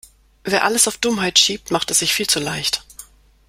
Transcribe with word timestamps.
Wer 0.43 0.63
alles 0.65 0.87
auf 0.87 0.97
Dummheit 0.97 1.37
schiebt, 1.37 1.69
macht 1.69 1.91
es 1.91 1.99
sich 1.99 2.11
viel 2.15 2.25
zu 2.25 2.39
leicht. 2.39 2.83